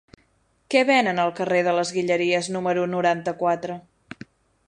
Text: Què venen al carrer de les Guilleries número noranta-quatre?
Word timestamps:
Què 0.75 0.79
venen 0.89 1.23
al 1.23 1.33
carrer 1.39 1.59
de 1.67 1.75
les 1.81 1.91
Guilleries 1.97 2.51
número 2.57 2.85
noranta-quatre? 2.97 3.77